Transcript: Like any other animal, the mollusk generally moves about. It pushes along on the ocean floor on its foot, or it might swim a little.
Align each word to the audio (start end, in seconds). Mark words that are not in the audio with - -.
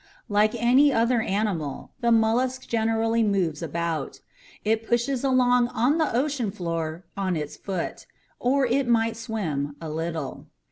Like 0.29 0.55
any 0.55 0.91
other 0.91 1.21
animal, 1.21 1.91
the 1.99 2.11
mollusk 2.11 2.67
generally 2.67 3.21
moves 3.21 3.61
about. 3.61 4.19
It 4.65 4.87
pushes 4.87 5.23
along 5.23 5.67
on 5.67 5.99
the 5.99 6.11
ocean 6.15 6.49
floor 6.49 7.03
on 7.15 7.35
its 7.35 7.55
foot, 7.55 8.07
or 8.39 8.65
it 8.65 8.87
might 8.87 9.15
swim 9.15 9.75
a 9.79 9.91
little. 9.91 10.47